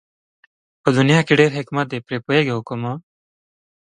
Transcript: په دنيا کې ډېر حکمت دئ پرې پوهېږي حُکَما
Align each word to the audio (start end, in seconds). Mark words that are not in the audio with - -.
په 0.81 0.89
دنيا 0.97 1.19
کې 1.27 1.33
ډېر 1.39 1.51
حکمت 1.57 1.85
دئ 1.89 1.99
پرې 2.05 2.17
پوهېږي 2.25 2.51
حُکَما 2.57 2.93